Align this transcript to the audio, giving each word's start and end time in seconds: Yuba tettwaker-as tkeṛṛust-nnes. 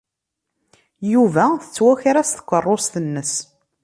Yuba 1.11 1.45
tettwaker-as 1.63 2.29
tkeṛṛust-nnes. 2.37 3.33